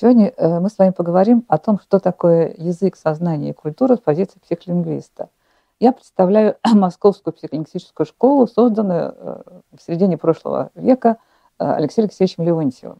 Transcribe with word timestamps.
Сегодня 0.00 0.32
э, 0.36 0.60
мы 0.60 0.68
с 0.70 0.78
вами 0.78 0.90
поговорим 0.90 1.44
о 1.48 1.58
том, 1.58 1.80
что 1.80 1.98
такое 1.98 2.54
язык, 2.56 2.94
сознание 2.94 3.50
и 3.50 3.52
культура 3.52 3.96
с 3.96 3.98
позиции 3.98 4.38
психолингвиста. 4.38 5.28
Я 5.80 5.90
представляю 5.90 6.54
Московскую 6.72 7.34
психолингвистическую 7.34 8.06
школу, 8.06 8.46
созданную 8.46 9.12
э, 9.16 9.42
в 9.76 9.82
середине 9.84 10.16
прошлого 10.16 10.70
века 10.76 11.16
э, 11.58 11.68
Алексеем 11.68 12.04
Алексеевичем 12.04 12.44
Леонтьевым. 12.44 12.98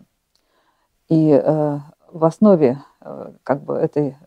И 1.09 1.41
в 2.13 2.25
основе 2.25 2.83
как 3.43 3.63
бы 3.63 3.77
этой, 3.77 4.19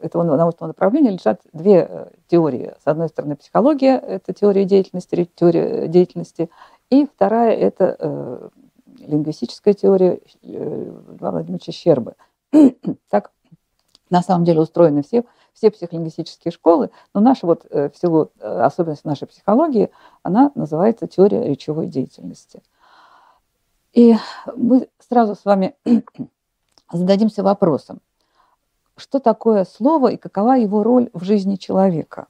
этого 0.00 0.22
научного 0.22 0.68
направления 0.68 1.10
лежат 1.10 1.42
две 1.52 2.08
теории. 2.28 2.72
С 2.82 2.86
одной 2.86 3.08
стороны, 3.08 3.36
психология– 3.36 3.98
это 3.98 4.32
теория 4.32 4.64
деятельности, 4.64 5.28
теория 5.34 5.86
деятельности, 5.86 6.48
и 6.88 7.06
вторая– 7.06 7.54
это 7.56 8.50
лингвистическая 9.06 9.74
теория 9.74 10.20
э, 10.42 10.92
Льва 11.18 11.30
Владимировича 11.30 11.72
Щербы. 11.72 12.14
так 13.08 13.30
на 14.10 14.22
самом 14.22 14.44
деле 14.44 14.60
устроены 14.60 15.02
все, 15.02 15.24
все 15.52 15.70
психолингвистические 15.70 16.52
школы, 16.52 16.90
но 17.14 17.20
наша 17.20 17.46
вот 17.46 17.66
э, 17.70 17.90
в 17.90 17.96
силу 17.96 18.30
э, 18.38 18.60
особенности 18.60 19.06
нашей 19.06 19.26
психологии, 19.26 19.90
она 20.22 20.52
называется 20.54 21.06
теория 21.06 21.48
речевой 21.48 21.86
деятельности. 21.86 22.62
И 23.92 24.16
мы 24.56 24.88
сразу 24.98 25.34
с 25.34 25.44
вами 25.44 25.74
зададимся 26.92 27.42
вопросом, 27.42 28.00
что 28.96 29.20
такое 29.20 29.64
слово 29.64 30.08
и 30.12 30.16
какова 30.16 30.56
его 30.56 30.82
роль 30.82 31.10
в 31.12 31.24
жизни 31.24 31.56
человека. 31.56 32.26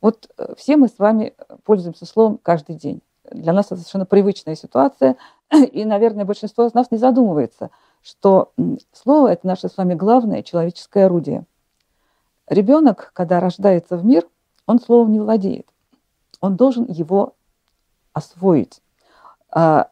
Вот 0.00 0.28
все 0.56 0.76
мы 0.76 0.88
с 0.88 0.98
вами 0.98 1.34
пользуемся 1.64 2.04
словом 2.04 2.38
каждый 2.42 2.76
день. 2.76 3.00
Для 3.30 3.52
нас 3.52 3.66
это 3.66 3.76
совершенно 3.76 4.04
привычная 4.04 4.54
ситуация, 4.54 5.16
и, 5.72 5.84
наверное, 5.84 6.24
большинство 6.24 6.66
из 6.66 6.74
нас 6.74 6.90
не 6.90 6.98
задумывается, 6.98 7.70
что 8.02 8.52
слово– 8.92 9.28
это 9.32 9.46
наше 9.46 9.68
с 9.68 9.76
вами 9.76 9.94
главное 9.94 10.42
человеческое 10.42 11.06
орудие. 11.06 11.44
Ребенок, 12.48 13.10
когда 13.14 13.40
рождается 13.40 13.96
в 13.96 14.04
мир, 14.04 14.26
он 14.66 14.80
словом 14.80 15.12
не 15.12 15.20
владеет. 15.20 15.66
Он 16.40 16.56
должен 16.56 16.84
его 16.88 17.34
освоить. 18.12 18.82
А 19.50 19.88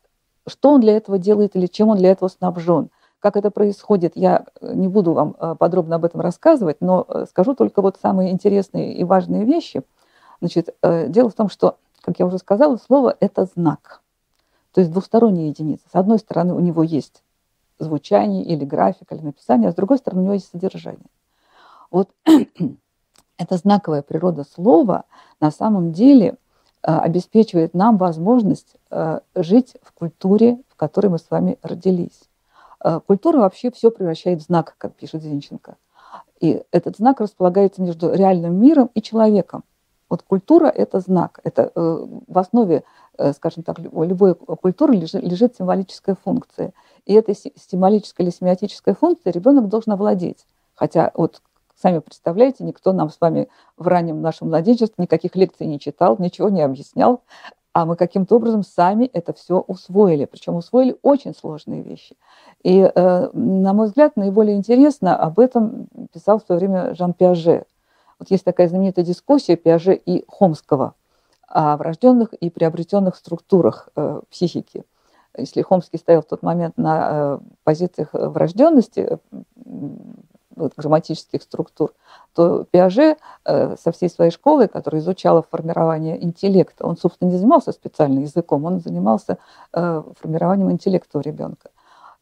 что 0.46 0.70
он 0.70 0.80
для 0.80 0.96
этого 0.96 1.18
делает 1.18 1.56
или 1.56 1.66
чем 1.66 1.88
он 1.88 1.98
для 1.98 2.10
этого 2.10 2.28
снабжен? 2.28 2.90
Как 3.20 3.36
это 3.36 3.50
происходит, 3.50 4.12
я 4.16 4.46
не 4.60 4.88
буду 4.88 5.12
вам 5.12 5.36
э, 5.38 5.54
подробно 5.56 5.96
об 5.96 6.04
этом 6.04 6.20
рассказывать, 6.20 6.78
но 6.80 7.06
э, 7.08 7.26
скажу 7.30 7.54
только 7.54 7.80
вот 7.80 7.96
самые 8.02 8.32
интересные 8.32 8.94
и 8.94 9.04
важные 9.04 9.44
вещи. 9.44 9.82
Значит, 10.40 10.74
э, 10.82 11.06
дело 11.08 11.30
в 11.30 11.34
том, 11.34 11.48
что, 11.48 11.76
как 12.00 12.18
я 12.18 12.26
уже 12.26 12.38
сказала, 12.38 12.76
слово– 12.76 13.16
это 13.20 13.44
знак– 13.44 14.02
то 14.72 14.80
есть 14.80 14.90
двусторонняя 14.90 15.48
единица. 15.48 15.84
С 15.90 15.94
одной 15.94 16.18
стороны, 16.18 16.54
у 16.54 16.60
него 16.60 16.82
есть 16.82 17.22
звучание 17.78 18.44
или 18.44 18.64
график, 18.64 19.12
или 19.12 19.20
написание, 19.20 19.68
а 19.68 19.72
с 19.72 19.74
другой 19.74 19.98
стороны, 19.98 20.22
у 20.22 20.24
него 20.24 20.34
есть 20.34 20.50
содержание. 20.50 21.06
Вот 21.90 22.10
эта 23.36 23.56
знаковая 23.56 24.02
природа 24.02 24.44
слова 24.44 25.04
на 25.40 25.50
самом 25.50 25.92
деле 25.92 26.36
э, 26.82 26.92
обеспечивает 26.92 27.74
нам 27.74 27.98
возможность 27.98 28.76
э, 28.90 29.20
жить 29.34 29.76
в 29.82 29.92
культуре, 29.92 30.58
в 30.68 30.76
которой 30.76 31.08
мы 31.08 31.18
с 31.18 31.30
вами 31.30 31.58
родились. 31.62 32.28
Э, 32.82 33.00
культура 33.06 33.38
вообще 33.38 33.70
все 33.70 33.90
превращает 33.90 34.40
в 34.40 34.46
знак, 34.46 34.74
как 34.78 34.94
пишет 34.94 35.22
Зинченко. 35.22 35.76
И 36.40 36.62
этот 36.72 36.96
знак 36.96 37.20
располагается 37.20 37.82
между 37.82 38.12
реальным 38.12 38.60
миром 38.60 38.90
и 38.94 39.02
человеком. 39.02 39.64
Вот 40.12 40.22
культура– 40.22 40.66
это 40.82 41.00
знак. 41.00 41.40
Это 41.42 41.72
в 41.74 42.38
основе 42.38 42.84
Э, 43.18 43.32
скажем 43.34 43.62
так, 43.62 43.78
любой 43.78 44.34
культуры 44.34 44.94
лежит, 44.94 45.56
символическая 45.56 46.16
функция. 46.24 46.72
И 47.04 47.12
этой 47.12 47.34
символической 47.34 48.24
или 48.24 48.32
семиотической 48.32 48.94
функцией 48.94 49.34
ребенок 49.34 49.68
должен 49.68 49.92
овладеть. 49.92 50.46
Хотя 50.74 51.12
вот 51.14 51.42
сами 51.80 51.98
представляете, 51.98 52.64
никто 52.64 52.92
нам 52.92 53.10
с 53.10 53.20
вами 53.20 53.48
в 53.76 53.86
раннем 53.86 54.22
нашем 54.22 54.48
младенчестве 54.48 54.94
никаких 54.96 55.36
лекций 55.36 55.66
не 55.66 55.78
читал, 55.78 56.16
ничего 56.18 56.48
не 56.48 56.62
объяснял, 56.62 57.20
а 57.74 57.84
мы 57.84 57.96
каким-то 57.96 58.36
образом 58.36 58.62
сами 58.62 59.04
это 59.04 59.34
все 59.34 59.60
усвоили, 59.60 60.24
причем 60.24 60.56
усвоили 60.56 60.96
очень 61.02 61.34
сложные 61.34 61.82
вещи. 61.82 62.16
И, 62.62 62.78
э, 62.80 63.30
на 63.32 63.72
мой 63.74 63.88
взгляд, 63.88 64.16
наиболее 64.16 64.56
интересно 64.56 65.16
об 65.16 65.38
этом 65.38 65.88
писал 66.14 66.38
в 66.38 66.44
свое 66.44 66.58
время 66.58 66.94
Жан 66.94 67.12
Пиаже. 67.12 67.66
Вот 68.22 68.30
есть 68.30 68.44
такая 68.44 68.68
знаменитая 68.68 69.04
дискуссия 69.04 69.56
Пиаже 69.56 69.94
и 69.94 70.24
Хомского– 70.28 70.94
о 71.52 71.76
врожденных 71.76 72.32
и 72.32 72.48
приобретенных 72.50 73.14
структурах 73.14 73.88
э, 73.94 74.20
психики. 74.30 74.84
Если 75.36 75.62
Хомский 75.62 75.98
стоял 75.98 76.22
в 76.22 76.26
тот 76.26 76.42
момент 76.42 76.78
на 76.78 77.10
э, 77.10 77.38
позициях 77.62 78.10
врожденности 78.12 79.18
вот, 80.56 80.72
грамматических 80.76 81.42
структур, 81.42 81.92
то 82.34 82.64
Пиаже 82.70 83.16
э, 83.44 83.76
со 83.76 83.92
всей 83.92 84.08
своей 84.08 84.30
школой, 84.30 84.68
которая 84.68 85.02
изучала 85.02 85.42
формирование 85.42 86.22
интеллекта, 86.22 86.86
он, 86.86 86.96
собственно, 86.96 87.28
не 87.28 87.36
занимался 87.36 87.72
специально 87.72 88.20
языком, 88.20 88.64
он 88.64 88.80
занимался 88.80 89.38
формированием 89.72 90.70
интеллекта 90.70 91.18
у 91.18 91.20
ребенка. 91.20 91.70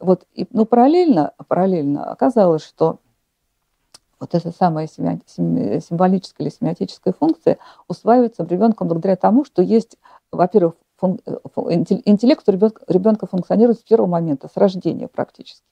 Вот, 0.00 0.25
и, 0.34 0.47
но 0.50 0.65
параллельно, 0.65 1.34
параллельно 1.47 2.11
оказалось, 2.11 2.65
что 2.65 2.99
вот 4.20 4.34
эта 4.34 4.53
самая 4.53 4.86
символическая 4.86 6.47
или 6.47 6.54
семиотическая 6.54 7.14
функция 7.19 7.58
усваивается 7.88 8.44
ребенком 8.44 8.86
благодаря 8.86 9.16
тому, 9.16 9.44
что 9.44 9.62
есть, 9.62 9.97
во-первых. 10.31 10.75
Э, 11.03 11.06
интеллект 11.06 12.47
у 12.47 12.53
ребенка, 12.53 12.82
ребенка 12.86 13.26
функционирует 13.26 13.81
с 13.81 13.82
первого 13.82 14.06
момента, 14.06 14.48
с 14.53 14.56
рождения 14.58 15.08
практически. 15.08 15.64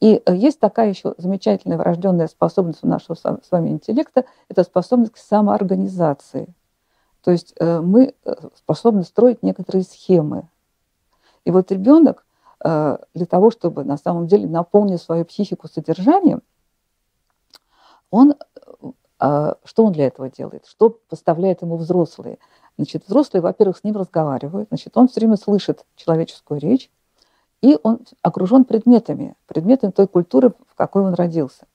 И 0.00 0.22
э, 0.24 0.34
есть 0.34 0.58
такая 0.58 0.88
еще 0.88 1.14
замечательная 1.18 1.76
врожденная 1.76 2.28
способность 2.28 2.82
у 2.82 2.86
нашего 2.86 3.14
с 3.14 3.50
вами 3.50 3.68
интеллекта, 3.68 4.24
это 4.48 4.64
способность 4.64 5.12
к 5.12 5.18
самоорганизации. 5.18 6.48
То 7.22 7.30
есть 7.30 7.54
э, 7.60 7.80
мы 7.80 8.14
способны 8.56 9.02
строить 9.02 9.42
некоторые 9.42 9.84
схемы. 9.84 10.48
И 11.44 11.50
вот 11.50 11.70
ребенок 11.70 12.24
для 12.62 13.26
того, 13.28 13.50
чтобы 13.50 13.84
на 13.84 13.98
самом 13.98 14.26
деле 14.26 14.48
наполнить 14.48 15.02
свою 15.02 15.26
психику 15.26 15.68
содержанием– 15.68 16.40
он, 18.14 18.34
а, 19.18 19.56
что 19.64 19.84
он 19.84 19.92
для 19.92 20.06
этого 20.06 20.30
делает? 20.30 20.66
Что 20.66 20.90
поставляет 20.90 21.62
ему 21.62 21.76
взрослые? 21.76 22.38
Значит, 22.76 23.04
взрослые, 23.06 23.42
во-первых, 23.42 23.78
с 23.78 23.84
ним 23.84 23.96
разговаривают, 23.96 24.68
значит, 24.68 24.96
он 24.96 25.08
все 25.08 25.20
время 25.20 25.36
слышит 25.36 25.84
человеческую 25.96 26.60
речь, 26.60 26.90
и 27.60 27.76
он 27.82 28.00
окружен 28.22 28.64
предметами, 28.64 29.34
предметами 29.46 29.90
той 29.90 30.06
культуры, 30.06 30.52
в 30.68 30.74
какой 30.76 31.02
он 31.02 31.14
родился. 31.14 31.66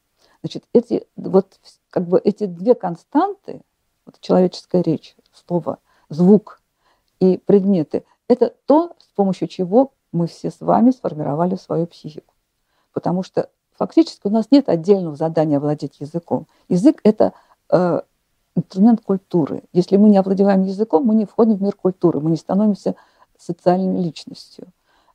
Значит, 0.41 0.63
эти, 0.73 1.07
вот, 1.17 1.59
как 1.89 2.07
бы 2.07 2.22
эти 2.23 2.45
две 2.45 2.73
константы, 2.73 3.61
вот, 4.06 4.19
человеческая 4.21 4.81
речь, 4.81 5.16
слово, 5.33 5.79
звук 6.07 6.61
и 7.19 7.38
предметы, 7.38 8.06
это 8.29 8.53
то, 8.66 8.95
с 9.00 9.11
помощью 9.16 9.50
чего 9.50 9.91
мы 10.13 10.27
все 10.27 10.51
с 10.51 10.61
вами 10.61 10.91
сформировали 10.91 11.56
свою 11.56 11.85
психику. 11.88 12.33
Потому 12.94 13.23
что 13.23 13.50
Фактически 13.79 14.28
у 14.28 14.29
нас 14.29 14.47
нет 14.51 14.67
отдельного 14.67 15.16
задания 15.16 15.57
владеть 15.57 16.01
языком. 16.01 16.47
Язык– 16.67 17.00
это 17.03 17.31
э, 17.72 18.01
инструмент 18.53 19.00
культуры. 19.01 19.63
Если 19.72 19.95
мы 19.95 20.09
не 20.09 20.17
овладеваем 20.17 20.63
языком, 20.63 21.06
мы 21.06 21.16
не 21.16 21.25
входим 21.25 21.56
в 21.56 21.62
мир 21.62 21.73
культуры, 21.75 22.19
мы 22.19 22.29
не 22.29 22.35
становимся 22.35 22.95
социальной 23.38 24.01
личностью. 24.03 24.68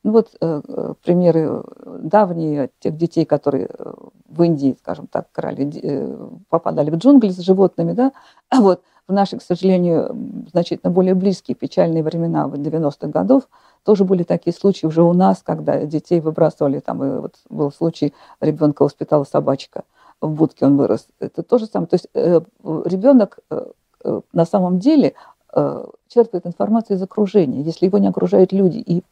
Ну 0.02 0.12
вот 0.12 0.34
э, 0.40 0.62
э 0.66 0.94
примеры 1.02 1.62
давние 1.84 2.70
тех 2.80 2.96
детей, 2.96 3.26
которые 3.26 3.68
э, 3.68 3.92
в 4.28 4.42
Индии, 4.42 4.76
скажем 4.80 5.08
так, 5.08 5.30
крали, 5.30 5.70
э, 5.82 6.28
попадали 6.48 6.90
в 6.90 6.96
джунгли 6.96 7.28
с 7.28 7.38
животными, 7.40 7.92
да, 7.92 8.12
а 8.48 8.62
вот 8.62 8.82
в 9.06 9.12
наши, 9.12 9.38
к 9.38 9.42
сожалению, 9.42 10.46
значительно 10.50 10.90
более 10.90 11.14
близкие 11.14 11.54
печальные 11.54 12.02
времена 12.02 12.46
90-х 12.46 13.08
годов– 13.08 13.48
тоже 13.84 14.04
были 14.04 14.22
такие 14.22 14.54
случаи 14.54 14.86
уже 14.86 15.02
у 15.02 15.12
нас, 15.12 15.42
когда 15.42 15.84
детей 15.84 16.20
выбрасывали, 16.20 16.80
там 16.80 17.04
и 17.04 17.20
вот 17.20 17.34
был 17.50 17.70
случай, 17.70 18.14
ребенка 18.40 18.82
воспитала 18.82 19.24
собачка, 19.24 19.84
в 20.20 20.30
будке 20.30 20.64
он 20.64 20.76
вырос. 20.76 21.06
Это 21.20 21.42
то 21.42 21.58
же 21.58 21.66
самое. 21.66 21.88
То 21.88 21.94
есть 21.94 22.08
э, 22.14 22.40
ребенок 22.86 23.38
э, 23.50 23.66
э, 24.04 24.20
на 24.32 24.46
самом 24.46 24.78
деле 24.78 25.14
э, 25.54 25.86
черпает 26.08 26.46
информацию 26.46 26.96
из 26.96 27.02
окружения. 27.02 27.60
Если 27.60 27.86
его 27.86 27.98
не 27.98 28.08
окружают 28.08 28.52
люди 28.52 28.78
и 28.78 29.04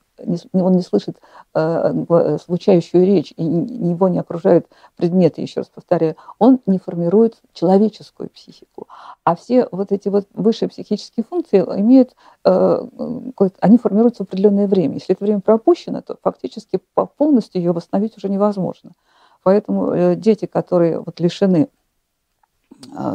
он 0.53 0.73
не 0.73 0.83
слышит 0.83 1.19
э, 1.55 1.95
э, 2.09 2.39
звучающую 2.45 3.05
речь, 3.05 3.33
и 3.37 3.45
его 3.45 4.09
не 4.09 4.19
окружают 4.19 4.67
предметы, 4.97 5.41
еще 5.41 5.61
раз 5.61 5.69
повторяю, 5.69 6.17
он 6.39 6.61
не 6.67 6.79
формирует 6.79 7.37
человеческую 7.53 8.29
психику. 8.31 8.87
А 9.25 9.37
все 9.37 9.69
вот 9.71 9.93
эти 9.93 10.09
вот 10.09 10.27
высшие 10.35 10.69
психические 10.69 11.25
функции 11.29 11.61
имеют, 11.61 12.15
э, 12.45 12.87
они 13.61 13.79
формируются 13.79 14.25
в 14.25 14.29
определенное 14.29 14.67
время. 14.67 14.95
Если 14.95 15.15
это 15.15 15.25
время 15.25 15.41
пропущено, 15.41 16.03
то 16.03 16.17
фактически 16.23 16.81
полностью 17.17 17.61
ее 17.61 17.73
восстановить 17.73 18.17
уже 18.17 18.29
невозможно. 18.29 18.93
Поэтому 19.43 20.15
дети, 20.15 20.47
которые 20.47 21.01
вот 21.01 21.19
лишены, 21.19 21.69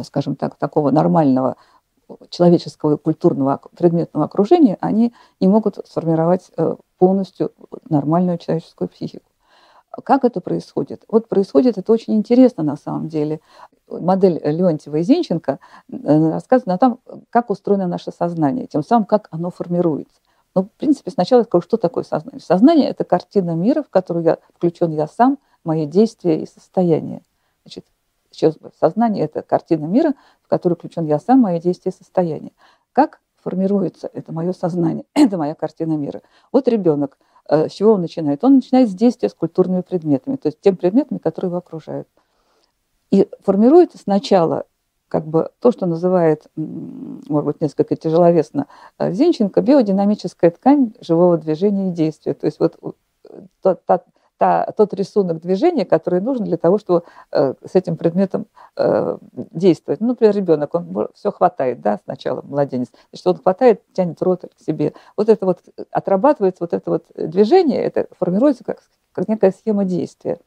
скажем 0.04 0.36
так, 0.36 0.56
такого 0.56 0.92
нормального 0.92 1.56
человеческого 2.30 2.98
культурного 2.98 3.60
предметного 3.76 4.26
окружения, 4.26 4.78
они 4.82 5.14
не 5.40 5.48
могут 5.48 5.80
сформировать 5.86 6.52
полностью 6.98 7.52
нормальную 7.90 8.38
человеческую 8.38 8.90
психику. 8.90 9.26
Как 10.04 10.24
это 10.24 10.42
происходит? 10.42 11.04
Вот 11.08 11.28
происходит 11.28 11.78
это 11.78 11.92
очень 11.92 12.16
интересно 12.16 12.64
на 12.64 12.76
самом 12.76 13.08
деле. 13.08 13.40
Модель 13.88 14.40
Леонтьева 14.44 14.98
и 14.98 15.02
Зинченко 15.02 15.60
э, 15.90 16.32
рассказывает 16.32 16.76
о 16.76 16.78
том, 16.78 17.00
как 17.30 17.50
устроено 17.50 17.88
наше 17.88 18.12
сознание, 18.12 18.68
тем 18.68 18.84
самым, 18.84 19.06
как 19.06 19.28
оно 19.32 19.50
формируется. 19.50 20.20
Ну, 20.54 20.64
в 20.64 20.72
принципе, 20.72 21.10
сначала 21.12 21.40
я 21.40 21.46
скажу, 21.46 21.62
что 21.64 21.78
такое 21.78 22.04
сознание. 22.04 22.42
Сознание– 22.42 22.90
это 22.90 23.06
картина 23.06 23.52
мира, 23.52 23.82
в 23.82 23.90
которую 23.90 24.26
я, 24.26 24.38
включен 24.56 24.92
я 24.92 25.08
сам, 25.08 25.40
мои 25.64 25.86
действия 25.86 26.42
и 26.42 26.48
состояние. 26.48 27.22
Значит, 27.64 27.86
еще 28.38 28.54
сознание– 28.80 29.26
это 29.26 29.42
картина 29.42 29.86
мира, 29.86 30.14
в 30.44 30.48
которую 30.48 30.78
включен 30.78 31.06
я 31.06 31.20
сам, 31.20 31.42
мои 31.42 31.60
действия 31.60 31.92
состояние. 31.92 32.52
Как 32.94 33.20
формируется 33.44 34.10
это 34.14 34.32
мое 34.32 34.54
сознание, 34.54 35.06
это 35.14 35.38
моя 35.38 35.56
картина 35.56 35.94
мира. 35.94 36.22
Вот 36.52 36.68
ребенок, 36.68 37.18
э, 37.50 37.70
с 37.70 37.74
чего 37.74 37.94
он 37.94 38.02
начинает? 38.02 38.44
Он 38.44 38.56
начинает 38.56 38.90
с 38.90 38.94
действия 38.94 39.30
с 39.30 39.34
культурными 39.34 39.82
предметами, 39.82 40.36
то 40.36 40.48
есть 40.48 40.60
тем 40.62 40.78
предметами, 40.78 41.18
которые 41.18 41.50
его 41.50 41.58
окружают. 41.58 42.08
И 43.12 43.28
формируется 43.44 43.98
сначала 43.98 44.66
как 45.08 45.26
бы 45.26 45.52
то, 45.62 45.72
что 45.72 45.86
называет, 45.86 46.48
может 46.56 47.46
быть, 47.46 47.62
несколько 47.62 47.96
тяжеловесно 47.96 48.68
э, 49.00 49.12
Зинченко, 49.12 49.62
биодинамическая 49.62 50.52
ткань 50.52 50.94
живого 51.00 51.38
движения 51.38 51.90
и 51.90 51.94
действия. 51.94 52.34
То 52.34 52.46
есть 52.46 52.60
вот 52.60 52.78
та, 53.62 53.76
та, 53.76 54.02
та, 54.38 54.66
тот 54.76 54.94
рисунок 54.94 55.42
движения, 55.42 55.86
который 55.86 56.22
нужен 56.22 56.46
для 56.46 56.58
того, 56.58 56.78
чтобы 56.78 57.04
э, 57.32 57.54
с 57.66 57.76
этим 57.76 57.98
предметом 57.98 58.48
э, 58.76 59.18
действовать. 59.34 60.00
Ну, 60.00 60.08
например, 60.10 60.36
ребенок, 60.36 60.76
он 60.76 61.08
все 61.14 61.32
хватает, 61.32 61.82
да, 61.82 62.00
сначала 62.04 62.42
младенец, 62.42 62.90
значит, 63.12 63.28
он 63.28 63.38
хватает, 63.38 63.82
тянет 63.94 64.22
рот 64.22 64.46
к 64.56 64.64
себе. 64.64 64.94
Вот 65.16 65.30
это 65.30 65.46
вот 65.46 65.60
отрабатывается, 65.92 66.64
вот 66.64 66.74
это 66.74 66.92
вот 66.92 67.06
движение, 67.16 67.82
это 67.82 68.08
формируется 68.20 68.64
как, 68.64 68.84
как 69.12 69.28
некая 69.28 69.52
схема 69.52 69.86
действия. 69.86 70.40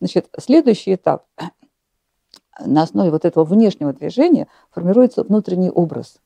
Значит, 0.00 0.28
следующий 0.38 0.94
этап 0.94 1.24
на 2.64 2.82
основе 2.82 3.10
вот 3.10 3.24
этого 3.24 3.44
внешнего 3.44 3.92
движения 3.92 4.48
формируется 4.70 5.22
внутренний 5.22 5.70
образ, 5.70 6.18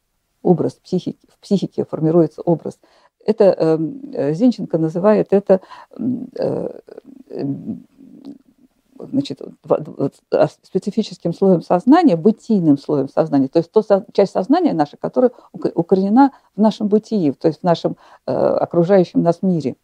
образ 0.42 0.74
психики, 0.74 1.18
в 1.28 1.38
психике 1.40 1.84
формируется 1.84 2.42
образ. 2.42 2.78
Это 3.24 3.78
э, 4.12 4.32
Зинченко 4.34 4.78
называет 4.78 5.28
это 5.30 5.60
э, 5.98 6.80
значит, 9.10 9.40
а, 10.30 10.48
специфическим 10.62 11.32
слоем 11.32 11.62
сознания, 11.62 12.16
бытийным 12.16 12.78
слоем 12.78 13.08
сознания, 13.08 13.48
то 13.48 13.58
есть 13.58 13.70
то, 13.72 13.82
часть 14.12 14.32
сознания 14.32 14.72
наша, 14.72 14.96
которая 14.96 15.32
укоренена 15.52 16.32
в 16.56 16.60
нашем 16.60 16.88
бытии, 16.88 17.32
то 17.32 17.48
есть 17.48 17.60
в 17.60 17.64
нашем 17.64 17.96
э, 18.26 18.32
окружающем 18.32 19.22
нас 19.22 19.42
мире. 19.42 19.76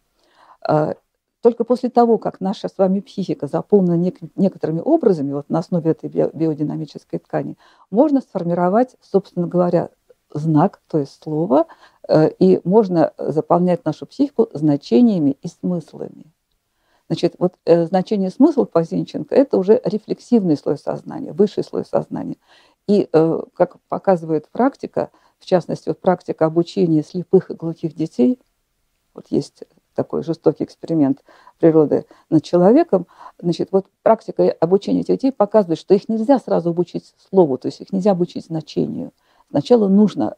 А, 0.61 0.95
только 1.41 1.63
после 1.63 1.89
того, 1.89 2.17
как 2.17 2.41
наша 2.41 2.67
с 2.67 2.77
вами 2.77 2.99
психика 2.99 3.47
заполнена 3.47 3.95
нек- 3.95 4.29
некоторыми 4.35 4.81
образами, 4.81 5.33
вот 5.33 5.49
на 5.49 5.59
основе 5.59 5.91
этой 5.91 6.09
биодинамической 6.09 7.19
ткани, 7.19 7.57
можно 7.91 8.21
сформировать, 8.21 8.95
собственно 9.01 9.47
говоря, 9.47 9.89
знак, 10.31 10.81
то 10.87 10.99
есть 10.99 11.21
слово, 11.21 11.67
э, 12.07 12.29
и 12.39 12.61
можно 12.63 13.13
заполнять 13.17 13.85
нашу 13.85 14.05
психику 14.05 14.49
значениями 14.53 15.37
и 15.41 15.47
смыслами. 15.47 16.25
Значит, 17.07 17.35
вот 17.39 17.55
э, 17.65 17.85
значение 17.85 18.29
смысла 18.29 18.65
по 18.65 18.83
Зинченко– 18.83 19.33
это 19.35 19.57
уже 19.57 19.81
рефлексивный 19.83 20.55
слой 20.55 20.77
сознания, 20.77 21.33
высший 21.33 21.63
слой 21.63 21.83
сознания. 21.83 22.37
И, 22.87 23.09
э, 23.11 23.41
как 23.55 23.79
показывает 23.89 24.47
практика, 24.49 25.09
в 25.39 25.45
частности, 25.45 25.89
вот 25.89 25.99
практика 25.99 26.45
обучения 26.45 27.03
слепых 27.03 27.49
и 27.49 27.55
глухих 27.55 27.95
детей, 27.95 28.39
вот 29.15 29.27
есть 29.29 29.63
такой 29.95 30.23
жестокий 30.23 30.63
эксперимент 30.63 31.23
природы 31.57 32.05
над 32.29 32.43
человеком, 32.43 33.07
значит, 33.39 33.69
вот 33.71 33.87
практика 34.03 34.55
обучения 34.59 35.01
этих 35.01 35.15
детей 35.15 35.31
показывает, 35.31 35.79
что 35.79 35.93
их 35.93 36.07
нельзя 36.07 36.39
сразу 36.39 36.69
обучить 36.69 37.13
слову, 37.29 37.57
то 37.57 37.67
есть 37.67 37.81
их 37.81 37.91
нельзя 37.91 38.11
обучить 38.11 38.45
значению. 38.45 39.11
Сначала 39.49 39.87
нужно 39.87 40.35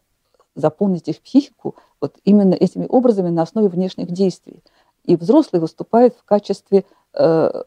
заполнить 0.55 1.07
их 1.07 1.21
психику 1.21 1.75
вот 1.99 2.17
именно 2.23 2.53
этими 2.53 2.85
образами 2.87 3.29
на 3.29 3.43
основе 3.43 3.69
внешних 3.69 4.11
действий. 4.11 4.63
И 5.05 5.15
взрослый 5.15 5.61
выступает 5.61 6.15
в 6.15 6.23
качестве 6.23 6.85
э, 7.13 7.63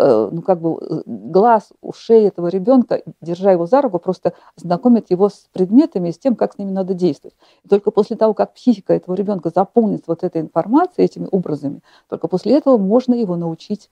Э, 0.00 0.28
ну, 0.30 0.42
как 0.42 0.60
бы 0.60 0.78
э, 0.80 1.02
глаз, 1.06 1.70
ушей 1.80 2.28
этого 2.28 2.46
ребенка, 2.46 3.02
держа 3.20 3.50
его 3.50 3.66
за 3.66 3.82
руку, 3.82 3.98
просто 3.98 4.32
знакомит 4.54 5.10
его 5.10 5.28
с 5.28 5.48
предметами 5.52 6.10
и 6.10 6.12
с 6.12 6.18
тем, 6.18 6.36
как 6.36 6.54
с 6.54 6.58
ними 6.58 6.70
надо 6.70 6.94
действовать. 6.94 7.34
И 7.64 7.68
только 7.68 7.90
после 7.90 8.16
того, 8.16 8.32
как 8.32 8.54
психика 8.54 8.94
этого 8.94 9.16
ребенка 9.16 9.50
заполнится 9.52 10.04
вот 10.06 10.22
этой 10.22 10.40
информацией, 10.40 11.06
этими 11.06 11.26
образами, 11.28 11.80
только 12.08 12.28
после 12.28 12.56
этого 12.56 12.78
можно 12.78 13.12
его 13.12 13.34
научить 13.34 13.90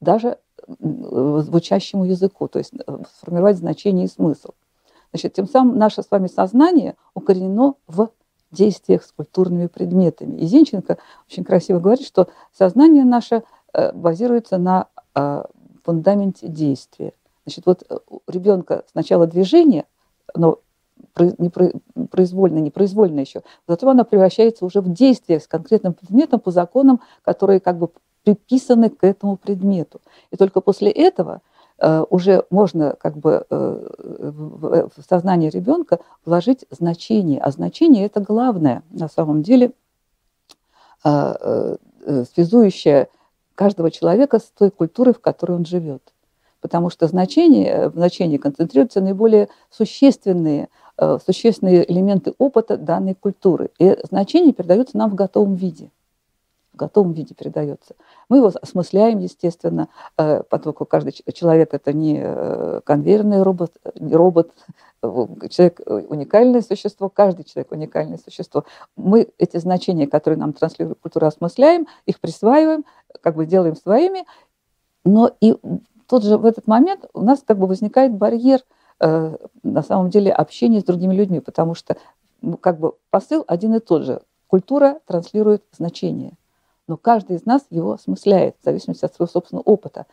даже 0.00 0.38
э, 0.66 0.72
звучащему 1.44 2.04
языку, 2.04 2.48
то 2.48 2.58
есть 2.58 2.72
сформировать 3.20 3.56
значение 3.56 4.06
и 4.06 4.08
смысл. 4.08 4.50
Значит, 5.12 5.34
тем 5.34 5.48
самым 5.48 5.78
наше 5.78 6.02
с 6.02 6.10
вами 6.10 6.26
сознание 6.26 6.96
укоренено 7.14 7.74
в 7.86 8.10
действиях 8.50 9.04
с 9.04 9.12
культурными 9.12 9.66
предметами. 9.66 10.36
И 10.38 10.46
Зинченко 10.46 10.98
очень 11.28 11.44
красиво 11.44 11.80
говорит, 11.80 12.06
что 12.06 12.28
сознание 12.52 13.04
наше 13.04 13.42
базируется 13.94 14.58
на 14.58 14.88
фундаменте 15.86 16.48
действия. 16.48 17.12
Значит, 17.46 17.66
вот 17.66 17.84
э, 17.88 17.98
у 18.08 18.20
ребенка 18.26 18.84
сначала 18.90 19.26
движение, 19.26 19.86
но 20.34 20.58
произвольно, 21.14 22.58
непроизвольно 22.58 23.20
еще, 23.20 23.42
зато 23.68 23.88
она 23.88 24.04
превращается 24.04 24.64
уже 24.64 24.80
в 24.80 24.92
действие 24.92 25.38
с 25.38 25.46
конкретным 25.46 25.94
предметом 25.94 26.40
по 26.40 26.50
законам, 26.50 27.00
которые 27.22 27.60
как 27.60 27.78
бы 27.78 27.90
приписаны 28.24 28.90
к 28.90 29.04
этому 29.04 29.36
предмету. 29.36 30.00
И 30.32 30.36
только 30.36 30.60
после 30.60 30.90
этого 30.90 31.34
э, 31.34 31.55
уже 31.78 32.44
можно 32.48 32.96
как 32.98 33.18
бы 33.18 33.44
э, 33.50 33.88
в, 33.98 34.88
в 34.88 35.04
сознание 35.08 35.50
ребенка 35.50 35.98
вложить 36.24 36.64
значение, 36.70 37.38
а 37.40 37.50
значение 37.50 38.06
это 38.06 38.20
главное 38.20 38.82
на 38.90 39.08
самом 39.08 39.42
деле 39.42 39.72
э, 41.04 41.36
э, 42.06 42.24
связующее 42.34 43.08
каждого 43.54 43.90
человека 43.90 44.38
с 44.38 44.44
той 44.56 44.70
культурой, 44.70 45.14
в 45.14 45.20
которой 45.20 45.52
он 45.52 45.66
живет. 45.66 46.02
Потому 46.60 46.90
что 46.90 47.06
значение, 47.08 47.88
в 47.88 47.94
значении 47.94 48.38
концентрируются 48.38 49.00
наиболее 49.00 49.48
существенные, 49.70 50.68
э, 50.98 51.18
существенные 51.24 51.90
элементы 51.90 52.34
опыта 52.38 52.76
данной 52.76 53.14
культуры. 53.14 53.70
И 53.78 53.98
значение 54.04 54.52
передается 54.52 54.96
нам 54.96 55.10
в 55.10 55.14
готовом 55.14 55.54
виде. 55.54 55.90
В 56.76 56.78
готовом 56.78 57.14
виде 57.14 57.34
передается. 57.34 57.94
Мы 58.28 58.36
его 58.36 58.52
осмысляем, 58.60 59.18
естественно, 59.20 59.88
э, 60.18 60.42
поскольку 60.42 60.84
каждый 60.84 61.12
человек 61.32 61.72
это 61.72 61.94
не 61.94 62.20
э, 62.22 62.82
конвейерный 62.84 63.42
робот, 63.42 63.72
не 63.98 64.14
робот, 64.14 64.52
человек 65.00 65.80
уникальное 65.86 66.60
существо, 66.60 67.08
каждый 67.08 67.44
человек 67.44 67.72
уникальное 67.72 68.18
существо. 68.22 68.64
Мы 68.94 69.28
эти 69.38 69.56
значения, 69.56 70.06
которые 70.06 70.38
нам 70.38 70.52
транслирует 70.52 70.98
культура, 71.00 71.28
осмысляем, 71.28 71.86
их 72.04 72.20
присваиваем, 72.20 72.84
как 73.22 73.36
бы 73.36 73.46
делаем 73.46 73.74
своими, 73.74 74.26
но 75.02 75.34
и 75.40 75.56
тот 76.06 76.24
же 76.24 76.36
в 76.36 76.44
этот 76.44 76.66
момент 76.66 77.06
у 77.14 77.22
нас 77.22 77.42
как 77.42 77.56
бы 77.56 77.66
возникает 77.66 78.12
барьер 78.12 78.60
э, 79.00 79.34
на 79.62 79.82
самом 79.82 80.10
деле 80.10 80.30
общения 80.30 80.80
с 80.80 80.84
другими 80.84 81.14
людьми, 81.14 81.40
потому 81.40 81.74
что 81.74 81.96
как 82.60 82.78
бы 82.78 82.92
посыл 83.08 83.44
один 83.48 83.74
и 83.76 83.80
тот 83.80 84.02
же. 84.02 84.20
Культура 84.46 85.00
транслирует 85.06 85.64
значение, 85.72 86.34
но 86.88 86.96
каждый 86.96 87.36
из 87.36 87.44
нас 87.44 87.66
его 87.70 87.92
осмысляет 87.92 88.56
в 88.60 88.64
зависимости 88.64 89.04
от 89.04 89.14
своего 89.14 89.30
собственного 89.30 89.64
опыта. 89.64 90.06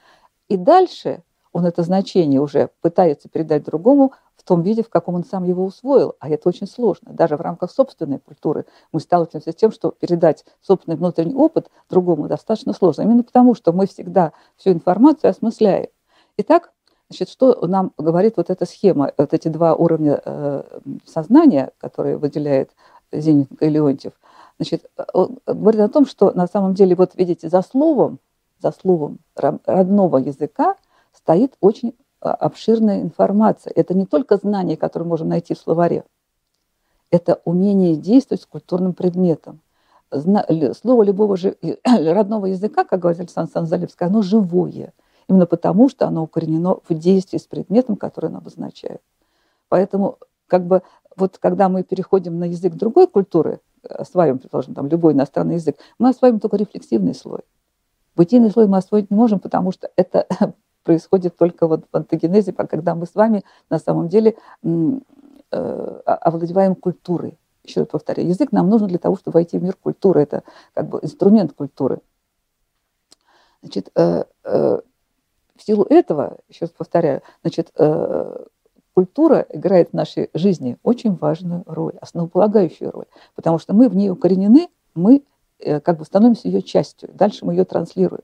И 0.49 0.57
дальше 0.57 1.23
он 1.51 1.65
это 1.65 1.83
значение 1.83 2.41
уже 2.41 2.69
пытается 2.81 3.29
передать 3.29 3.63
другому 3.63 4.13
в 4.35 4.43
том 4.43 4.61
виде, 4.61 4.83
в 4.83 4.89
каком 4.89 5.15
он 5.15 5.23
сам 5.23 5.45
его 5.45 5.63
усвоил. 5.63 6.15
А 6.19 6.29
это 6.29 6.49
очень 6.49 6.67
сложно. 6.67 7.13
Даже 7.13 7.37
в 7.37 7.41
рамках 7.41 7.71
собственной 7.71 8.19
культуры 8.19 8.65
мы 8.91 8.99
сталкиваемся 8.99 9.51
с 9.51 9.55
тем, 9.55 9.71
что 9.71 9.91
передать 9.91 10.43
собственный 10.61 10.97
внутренний 10.97 11.35
опыт 11.35 11.69
другому 11.89 12.27
достаточно 12.27 12.73
сложно. 12.73 13.03
Именно 13.03 13.23
потому, 13.23 13.55
что 13.55 13.71
мы 13.71 13.87
всегда 13.87 14.33
всю 14.57 14.71
информацию 14.71 15.29
осмысляем. 15.29 15.87
Итак, 16.37 16.71
значит, 17.09 17.29
что 17.29 17.65
нам 17.67 17.91
говорит 17.97 18.33
вот 18.37 18.49
эта 18.49 18.65
схема, 18.65 19.13
вот 19.17 19.33
эти 19.33 19.47
два 19.47 19.75
уровня 19.75 20.19
э, 20.25 20.63
сознания, 21.05 21.71
которые 21.77 22.17
выделяет 22.17 22.71
Зиненко 23.11 23.65
и 23.65 23.69
Леонтьев, 23.69 24.13
значит, 24.57 24.85
он 25.13 25.39
говорит 25.45 25.81
о 25.81 25.89
том, 25.89 26.05
что 26.05 26.31
на 26.31 26.47
самом 26.47 26.73
деле, 26.73 26.95
вот 26.95 27.11
видите, 27.15 27.49
за 27.49 27.61
словом, 27.61 28.19
за 28.61 28.71
словом 28.71 29.19
родного 29.35 30.17
языка 30.17 30.75
стоит 31.13 31.55
очень 31.59 31.95
а, 32.21 32.33
обширная 32.33 33.01
информация. 33.01 33.73
Это 33.75 33.93
не 33.93 34.05
только 34.05 34.37
знания, 34.37 34.77
которые 34.77 35.07
можем 35.07 35.29
найти 35.29 35.53
в 35.53 35.59
словаре. 35.59 36.05
Это 37.11 37.41
умение 37.45 37.95
действовать 37.95 38.41
с 38.41 38.45
культурным 38.45 38.93
предметом. 38.93 39.59
Слово 40.09 41.03
любого 41.03 41.37
же, 41.37 41.57
родного 41.85 42.47
языка, 42.47 42.85
как 42.85 43.01
говорит 43.01 43.19
Александр 43.19 43.51
Санзалевский, 43.51 44.05
оно 44.05 44.21
живое. 44.21 44.93
Именно 45.27 45.45
потому, 45.45 45.89
что 45.89 46.07
оно 46.07 46.23
укоренено 46.23 46.77
в 46.87 46.93
действии 46.93 47.37
с 47.37 47.47
предметом, 47.47 47.95
который 47.95 48.29
оно 48.29 48.39
обозначает. 48.39 49.01
Поэтому, 49.69 50.17
как 50.47 50.65
бы, 50.65 50.81
вот 51.15 51.37
когда 51.39 51.69
мы 51.69 51.83
переходим 51.83 52.39
на 52.39 52.45
язык 52.45 52.73
другой 52.73 53.07
культуры, 53.07 53.59
осваиваем, 53.89 54.39
предположим, 54.39 54.73
там, 54.73 54.87
любой 54.87 55.13
иностранный 55.13 55.55
язык, 55.55 55.77
мы 55.99 56.09
осваиваем 56.09 56.39
только 56.39 56.57
рефлексивный 56.57 57.13
слой. 57.13 57.41
Бытийный 58.15 58.51
слой 58.51 58.67
мы 58.67 58.77
освоить 58.77 59.09
не 59.09 59.17
можем, 59.17 59.39
потому 59.39 59.71
что 59.71 59.89
это 59.95 60.27
происходит 60.83 61.35
только 61.37 61.67
вот 61.67 61.85
в 61.91 61.95
антогенезе, 61.95 62.53
когда 62.53 62.95
мы 62.95 63.05
с 63.05 63.15
вами 63.15 63.43
на 63.69 63.79
самом 63.79 64.07
деле 64.07 64.35
э, 64.63 66.01
овладеваем 66.05 66.75
культурой. 66.75 67.37
Еще 67.63 67.81
раз 67.81 67.89
повторяю, 67.89 68.27
язык 68.27 68.51
нам 68.51 68.69
нужен 68.69 68.87
для 68.87 68.99
того, 68.99 69.15
чтобы 69.15 69.35
войти 69.35 69.57
в 69.57 69.63
мир 69.63 69.75
культуры. 69.75 70.21
Это 70.21 70.43
как 70.73 70.89
бы 70.89 70.99
инструмент 71.01 71.53
культуры. 71.53 71.99
Значит, 73.61 73.89
э, 73.95 74.25
э, 74.43 74.79
в 75.55 75.63
силу 75.63 75.85
этого, 75.89 76.39
еще 76.49 76.65
раз 76.65 76.71
повторяю, 76.71 77.21
значит, 77.41 77.71
культура 78.93 79.45
играет 79.49 79.89
в 79.89 79.93
нашей 79.93 80.29
жизни 80.33 80.77
очень 80.83 81.15
важную 81.15 81.63
роль, 81.65 81.93
основополагающую 81.99 82.91
роль, 82.91 83.05
потому 83.35 83.57
что 83.57 83.73
мы 83.73 83.89
в 83.89 83.95
ней 83.95 84.09
укоренены, 84.09 84.69
мы 84.93 85.23
э, 85.59 85.79
как 85.79 85.97
бы 85.97 86.05
становимся 86.05 86.47
ее 86.47 86.61
частью, 86.61 87.09
дальше 87.13 87.45
мы 87.45 87.53
ее 87.53 87.65
транслируем. 87.65 88.23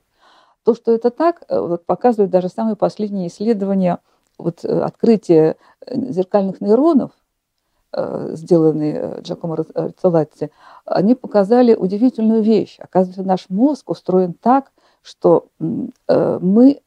То, 0.64 0.74
что 0.74 0.92
это 0.92 1.10
так, 1.10 1.42
э, 1.48 1.60
вот, 1.60 1.84
показывают 1.84 2.30
даже 2.30 2.48
самые 2.48 2.76
последние 2.76 3.28
исследования, 3.28 3.98
вот, 4.38 4.64
э, 4.64 4.80
открытие 4.80 5.56
зеркальных 5.86 6.60
нейронов, 6.60 7.12
сделанные 7.92 9.18
Джакомо 9.22 9.56
Рицолатти, 9.56 10.52
они 10.84 11.16
показали 11.16 11.74
удивительную 11.74 12.40
вещь. 12.40 12.78
Оказывается, 12.78 13.24
наш 13.24 13.46
мозг 13.48 13.90
устроен 13.90 14.32
так, 14.32 14.70
что 15.02 15.48
мы 16.08 16.80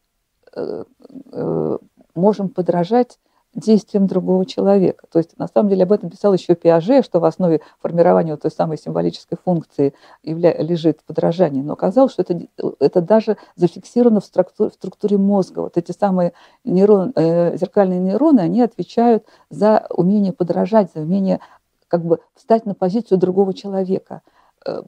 можем 2.16 2.48
подражать 2.48 3.20
действием 3.56 4.08
другого 4.08 4.46
человека. 4.46 5.06
То 5.12 5.20
есть, 5.20 5.38
на 5.38 5.48
самом 5.48 5.70
деле, 5.70 5.84
об 5.84 5.92
этом 5.92 6.10
писал 6.10 6.34
еще 6.34 6.56
Пиаже, 6.56 7.04
что 7.04 7.20
в 7.20 7.26
основе 7.26 7.62
формирования 7.82 8.32
вот 8.32 8.42
той 8.42 8.52
самой 8.52 8.78
символической 8.78 9.38
функции 9.44 9.94
явля... 10.24 10.56
лежит 10.58 11.04
подражание. 11.04 11.64
Но 11.64 11.74
оказалось, 11.74 12.14
что 12.14 12.24
это, 12.24 12.42
это 12.80 13.02
даже 13.02 13.38
зафиксировано 13.56 14.22
в 14.22 14.26
структуре, 14.26 14.70
в 14.70 14.74
структуре 14.74 15.18
мозга. 15.18 15.60
Вот 15.60 15.78
эти 15.78 15.92
самые 15.92 16.34
нейрон, 16.64 17.14
э, 17.16 17.58
зеркальные 17.58 18.00
нейроны, 18.00 18.40
они 18.40 18.62
отвечают 18.62 19.26
за 19.50 19.86
умение 19.90 20.34
подражать, 20.34 20.92
за 20.94 21.02
умение 21.02 21.40
как 21.88 22.04
бы 22.04 22.20
встать 22.36 22.66
на 22.66 22.74
позицию 22.74 23.20
другого 23.20 23.54
человека, 23.54 24.22
э, 24.66 24.82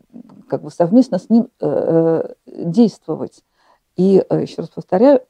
как 0.50 0.64
бы 0.64 0.72
совместно 0.72 1.20
с 1.20 1.30
ним 1.30 1.50
э, 1.62 1.68
э 2.46 2.64
действовать. 2.66 3.44
И 3.96 4.24
э, 4.28 4.42
еще 4.42 4.58
раз 4.58 4.70
повторяю, 4.70 5.22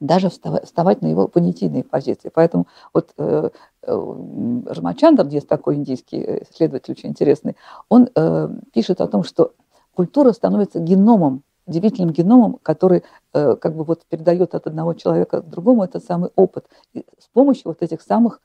даже 0.00 0.30
вставать 0.30 1.02
на 1.02 1.06
его 1.06 1.28
понятийные 1.28 1.84
позиции. 1.84 2.30
Поэтому 2.32 2.66
вот 2.94 3.12
э, 3.18 3.50
э, 3.82 4.62
Рамачандр, 4.66 5.26
есть 5.26 5.48
такой 5.48 5.76
индийский 5.76 6.42
исследователь 6.50 6.92
очень 6.92 7.10
интересный, 7.10 7.56
он 7.88 8.08
э, 8.14 8.48
пишет 8.72 9.00
о 9.00 9.08
том, 9.08 9.24
что 9.24 9.52
культура 9.94 10.32
становится 10.32 10.78
геномом, 10.78 11.42
удивительным 11.66 12.12
геномом, 12.12 12.58
который 12.62 13.02
э, 13.34 13.56
как 13.56 13.74
бы 13.74 13.84
вот 13.84 14.04
передает 14.08 14.54
от 14.54 14.66
одного 14.66 14.94
человека 14.94 15.42
к 15.42 15.48
другому 15.48 15.84
этот 15.84 16.04
самый 16.04 16.30
опыт. 16.36 16.66
И 16.92 17.04
с 17.18 17.26
помощью 17.32 17.64
вот 17.66 17.82
этих 17.82 18.00
самых 18.02 18.40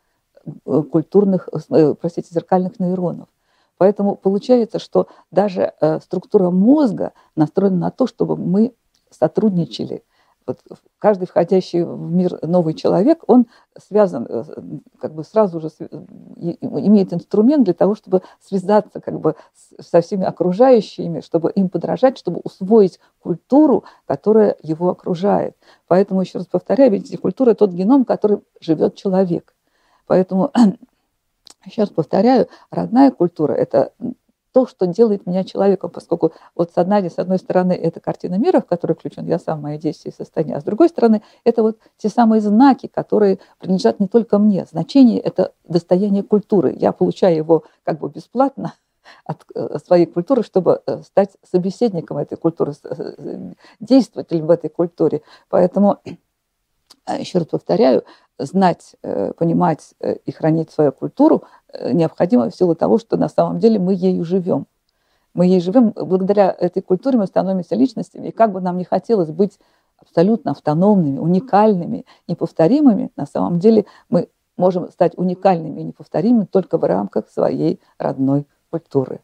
э, 0.45 0.83
культурных, 0.91 1.49
э, 1.69 1.95
простите, 1.99 2.33
зеркальных 2.33 2.79
нейронов. 2.79 3.27
Поэтому 3.77 4.15
получается, 4.15 4.79
что 4.79 5.07
даже 5.31 5.73
э, 5.79 5.99
структура 5.99 6.49
мозга 6.51 7.13
настроена 7.35 7.77
на 7.77 7.91
то, 7.91 8.07
чтобы 8.07 8.37
мы 8.37 8.73
сотрудничали– 9.09 10.03
вот 10.45 10.59
каждый 10.99 11.27
входящий 11.27 11.83
в 11.83 12.11
мир 12.11 12.39
новый 12.41 12.73
человек, 12.73 13.23
он 13.27 13.47
связан, 13.77 14.25
э, 14.29 14.43
как 14.99 15.13
бы 15.13 15.23
сразу 15.23 15.59
же 15.59 15.69
имеет 16.49 17.13
инструмент 17.13 17.63
для 17.63 17.73
того, 17.73 17.95
чтобы 17.95 18.21
связаться 18.41 18.99
как 18.99 19.19
бы 19.19 19.35
со 19.79 20.01
всеми 20.01 20.25
окружающими, 20.25 21.21
чтобы 21.21 21.51
им 21.51 21.69
подражать, 21.69 22.17
чтобы 22.17 22.41
усвоить 22.43 22.99
культуру, 23.19 23.83
которая 24.05 24.55
его 24.61 24.89
окружает. 24.89 25.55
Поэтому, 25.87 26.21
еще 26.21 26.39
раз 26.39 26.47
повторяю, 26.47 26.91
видите, 26.91 27.17
культура– 27.17 27.53
тот 27.55 27.71
геном, 27.71 28.05
который 28.05 28.39
живет 28.59 28.95
человек. 28.95 29.53
Поэтому, 30.07 30.51
еще 31.65 31.81
раз 31.81 31.89
повторяю, 31.89 32.47
родная 32.69 33.11
культура– 33.11 33.53
это 33.53 33.91
то, 34.53 34.67
что 34.67 34.87
делает 34.87 35.25
меня 35.25 35.43
человеком, 35.43 35.89
поскольку 35.89 36.31
вот 36.55 36.71
с 36.71 36.77
одной, 36.77 37.09
с 37.09 37.17
одной 37.17 37.39
стороны 37.39 37.73
это 37.73 37.99
картина 37.99 38.35
мира, 38.35 38.61
в 38.61 38.65
которой 38.65 38.93
включен 38.93 39.25
я 39.25 39.39
сам, 39.39 39.61
мои 39.61 39.77
действия 39.77 40.11
и 40.11 40.15
состояние, 40.15 40.57
а 40.57 40.61
с 40.61 40.63
другой 40.63 40.89
стороны 40.89 41.21
это 41.43 41.63
вот 41.63 41.77
те 41.97 42.09
самые 42.09 42.41
знаки, 42.41 42.87
которые 42.87 43.39
принадлежат 43.59 43.99
не 43.99 44.07
только 44.07 44.37
мне. 44.37 44.65
Значение– 44.65 45.19
это 45.21 45.51
достояние 45.67 46.23
культуры. 46.23 46.73
Я 46.77 46.91
получаю 46.91 47.35
его 47.35 47.63
как 47.83 47.99
бы 47.99 48.09
бесплатно, 48.09 48.73
от 49.25 49.43
э, 49.55 49.77
своей 49.85 50.05
культуры, 50.05 50.43
чтобы 50.43 50.81
э, 50.85 51.01
стать 51.03 51.31
собеседником 51.49 52.17
этой 52.17 52.37
культуры, 52.37 52.73
э, 52.83 53.53
действователем 53.79 54.47
в 54.47 54.51
этой 54.51 54.69
культуре. 54.69 55.21
Поэтому, 55.49 55.99
еще 57.07 57.39
раз 57.39 57.47
повторяю, 57.47 58.03
знать, 58.37 58.95
понимать 59.37 59.93
и 60.25 60.31
хранить 60.31 60.71
свою 60.71 60.91
культуру 60.91 61.43
Э, 61.73 61.91
необходимо 61.91 62.49
в 62.49 62.55
силу 62.55 62.75
того, 62.75 62.97
что 62.97 63.17
на 63.17 63.27
самом 63.27 63.59
деле 63.59 63.79
мы 63.79 63.93
ею 63.93 64.23
живем. 64.23 64.67
Мы 65.33 65.47
ей 65.47 65.59
живем, 65.59 65.91
благодаря 65.91 66.55
этой 66.57 66.83
культуре 66.83 67.17
мы 67.17 67.25
становимся 67.25 67.75
личностями, 67.75 68.27
и 68.27 68.31
как 68.31 68.51
бы 68.51 68.61
нам 68.61 68.77
не 68.77 68.83
хотелось 68.83 69.31
быть 69.31 69.59
абсолютно 69.97 70.51
автономными, 70.51 71.17
уникальными, 71.17 72.05
неповторимыми, 72.27 73.09
на 73.15 73.25
самом 73.25 73.59
деле 73.59 73.85
мы 74.09 74.29
можем 74.57 74.91
стать 74.91 75.17
уникальными 75.17 75.81
и 75.81 75.83
неповторимыми 75.85 76.45
только 76.45 76.77
в 76.77 76.83
рамках 76.83 77.29
своей 77.29 77.79
родной 77.97 78.45
культуры. 78.69 79.21